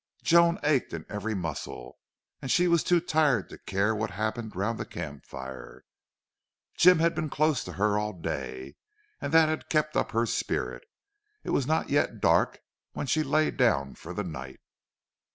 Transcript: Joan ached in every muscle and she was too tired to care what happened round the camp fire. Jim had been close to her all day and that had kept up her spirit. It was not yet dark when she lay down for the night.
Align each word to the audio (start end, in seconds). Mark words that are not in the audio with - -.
Joan 0.23 0.57
ached 0.63 0.93
in 0.93 1.05
every 1.09 1.35
muscle 1.35 1.99
and 2.41 2.49
she 2.49 2.67
was 2.67 2.83
too 2.83 2.99
tired 2.99 3.49
to 3.49 3.59
care 3.59 3.93
what 3.95 4.09
happened 4.09 4.55
round 4.55 4.79
the 4.79 4.85
camp 4.87 5.27
fire. 5.27 5.83
Jim 6.75 6.97
had 6.97 7.13
been 7.13 7.29
close 7.29 7.63
to 7.65 7.73
her 7.73 7.99
all 7.99 8.11
day 8.13 8.77
and 9.21 9.31
that 9.31 9.47
had 9.47 9.69
kept 9.69 9.95
up 9.95 10.09
her 10.11 10.25
spirit. 10.25 10.85
It 11.43 11.51
was 11.51 11.67
not 11.67 11.91
yet 11.91 12.19
dark 12.19 12.61
when 12.93 13.05
she 13.05 13.21
lay 13.21 13.51
down 13.51 13.93
for 13.93 14.11
the 14.11 14.23
night. 14.23 14.59